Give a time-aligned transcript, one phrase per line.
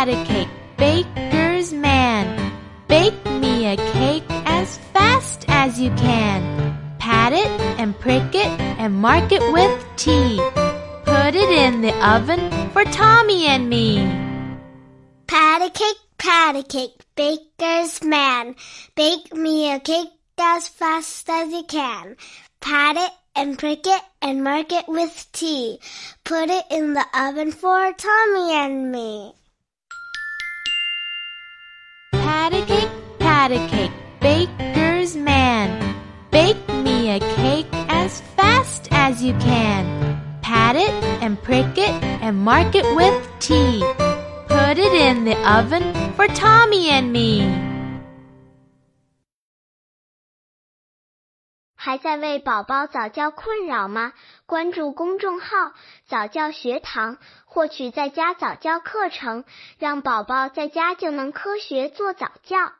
[0.00, 2.24] pat a cake, baker's man.
[2.88, 6.40] Bake me a cake as fast as you can.
[6.98, 10.40] Pat it and prick it and mark it with T.
[11.04, 12.40] Put it in the oven
[12.70, 13.98] for Tommy and me.
[15.26, 18.54] Pat a cake, pat a cake, baker's man.
[18.94, 22.16] Bake me a cake as fast as you can.
[22.62, 25.78] Pat it and prick it and mark it with T.
[26.24, 29.19] Put it in the oven for Tommy and me.
[33.40, 33.90] had a cake,
[34.20, 35.68] baker's man.
[36.30, 39.82] Bake me a cake as fast as you can.
[40.42, 43.80] Pat it and prick it and mark it with T.
[44.46, 47.48] Put it in the oven for Tommy and me.
[51.74, 54.12] 还在为宝宝早教困扰吗？
[54.44, 55.72] 关注公众号
[56.06, 57.16] “早教学堂”，
[57.48, 59.44] 获取在家早教课程，
[59.78, 62.72] 让宝宝在家就能科学做早教。